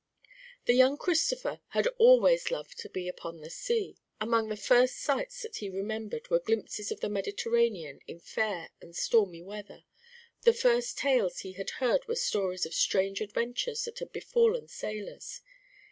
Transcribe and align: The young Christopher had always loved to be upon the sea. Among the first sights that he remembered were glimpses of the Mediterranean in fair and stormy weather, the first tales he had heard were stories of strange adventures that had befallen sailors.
The 0.65 0.73
young 0.73 0.97
Christopher 0.97 1.59
had 1.67 1.85
always 1.99 2.49
loved 2.49 2.79
to 2.79 2.89
be 2.89 3.07
upon 3.07 3.37
the 3.41 3.51
sea. 3.51 3.97
Among 4.19 4.49
the 4.49 4.57
first 4.57 4.97
sights 4.97 5.43
that 5.43 5.57
he 5.57 5.69
remembered 5.69 6.27
were 6.31 6.39
glimpses 6.39 6.91
of 6.91 7.01
the 7.01 7.07
Mediterranean 7.07 7.99
in 8.07 8.19
fair 8.19 8.71
and 8.81 8.95
stormy 8.95 9.43
weather, 9.43 9.83
the 10.41 10.53
first 10.53 10.97
tales 10.97 11.41
he 11.41 11.51
had 11.53 11.69
heard 11.77 12.07
were 12.07 12.15
stories 12.15 12.65
of 12.65 12.73
strange 12.73 13.21
adventures 13.21 13.83
that 13.85 13.99
had 13.99 14.11
befallen 14.11 14.67
sailors. 14.67 15.41